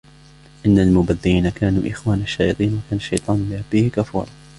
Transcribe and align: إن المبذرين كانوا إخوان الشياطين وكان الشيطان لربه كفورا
إن 0.65 0.79
المبذرين 0.79 1.49
كانوا 1.49 1.89
إخوان 1.91 2.21
الشياطين 2.21 2.67
وكان 2.73 2.97
الشيطان 2.97 3.49
لربه 3.49 3.87
كفورا 3.93 4.25